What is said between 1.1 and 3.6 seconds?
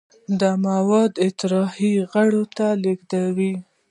اطراحي غړو ته لیږدوي.